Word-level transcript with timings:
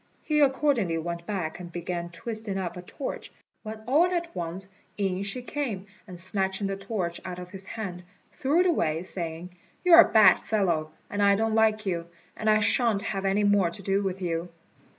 He 0.23 0.39
accordingly 0.39 0.97
went 0.97 1.27
back, 1.27 1.59
and 1.59 1.71
began 1.71 2.09
twisting 2.09 2.57
up 2.57 2.75
a 2.75 2.81
torch, 2.81 3.31
when 3.61 3.81
all 3.85 4.05
at 4.07 4.35
once 4.35 4.67
in 4.97 5.21
she 5.21 5.43
came, 5.43 5.85
and 6.07 6.19
snatching 6.19 6.65
the 6.65 6.75
torch 6.75 7.21
out 7.23 7.37
of 7.37 7.51
his 7.51 7.65
hand, 7.65 8.01
threw 8.31 8.61
it 8.61 8.65
away, 8.65 9.03
saying, 9.03 9.51
"You're 9.85 9.99
a 10.01 10.11
bad 10.11 10.37
fellow, 10.39 10.89
and 11.07 11.21
I 11.21 11.35
don't 11.35 11.53
like 11.53 11.85
you, 11.85 12.07
and 12.35 12.49
I 12.49 12.57
shan't 12.57 13.03
have 13.03 13.25
any 13.25 13.43
more 13.43 13.69
to 13.69 13.83
do 13.83 14.01
with 14.01 14.23
you." 14.23 14.49